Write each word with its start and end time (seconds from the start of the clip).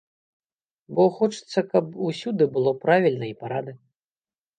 Бо 0.99 1.03
хочацца, 1.17 1.59
каб 1.73 1.91
усюды 2.07 2.47
было 2.55 2.71
правільна 2.87 3.29
і 3.29 3.37
парадак. 3.43 3.77